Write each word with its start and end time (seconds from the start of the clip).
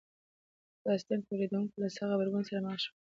د 0.75 0.79
فاسټین 0.83 1.19
تولیدوونکو 1.27 1.75
له 1.81 1.87
سخت 1.95 2.09
غبرګون 2.11 2.43
سره 2.47 2.59
مخ 2.65 2.77
شول. 2.83 2.93